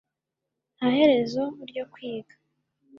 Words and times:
Nta 0.75 0.87
herezo 0.97 1.43
ryo 1.69 1.83
kwiga 1.91 2.35